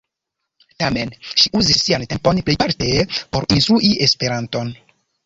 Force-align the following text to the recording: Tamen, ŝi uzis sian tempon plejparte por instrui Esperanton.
Tamen, 0.83 1.11
ŝi 1.41 1.51
uzis 1.59 1.83
sian 1.87 2.05
tempon 2.13 2.39
plejparte 2.47 2.89
por 3.37 3.47
instrui 3.57 3.93
Esperanton. 4.07 4.73